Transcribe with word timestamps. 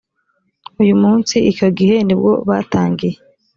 uyu 0.81 0.95
munsi 1.01 1.35
icyo 1.51 1.67
gihe 1.77 1.95
ni 2.05 2.15
bwo 2.19 2.33
batangiye 2.47 3.17